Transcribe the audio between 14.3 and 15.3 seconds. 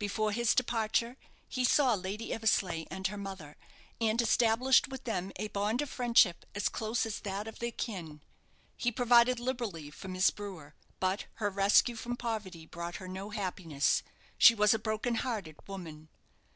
she was a broken